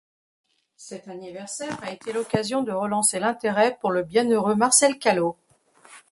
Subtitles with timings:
[0.77, 5.37] Cet anniversaire a été l'occasion de relancer l'intérêt pour le bienheureux Marcel Callo.